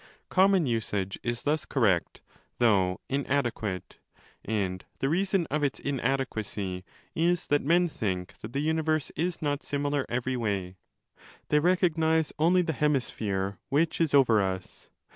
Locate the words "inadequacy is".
5.79-7.45